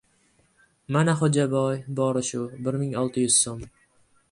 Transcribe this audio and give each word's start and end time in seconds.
—Mana, 0.97 1.13
Xo‘jaboy— 1.19 1.77
bori 2.01 2.25
shu. 2.31 2.43
Bir 2.67 2.81
ming 2.85 2.99
olti 3.05 3.27
yuz 3.29 3.39
so‘m. 3.47 3.65